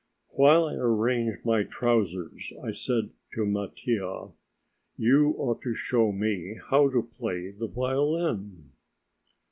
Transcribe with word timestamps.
"While 0.29 0.65
I 0.65 0.73
arrange 0.77 1.35
my 1.45 1.61
trousers," 1.61 2.51
I 2.63 2.71
said 2.71 3.11
to 3.35 3.45
Mattia, 3.45 4.29
"you 4.97 5.35
ought 5.37 5.61
to 5.61 5.75
show 5.75 6.11
me 6.11 6.59
how 6.69 6.89
you 6.89 7.07
play 7.19 7.51
the 7.51 7.67
violin." 7.67 8.71